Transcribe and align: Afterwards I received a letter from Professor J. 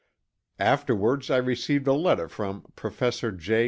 Afterwards 0.57 1.29
I 1.29 1.37
received 1.37 1.85
a 1.85 1.93
letter 1.93 2.27
from 2.27 2.65
Professor 2.75 3.31
J. 3.31 3.59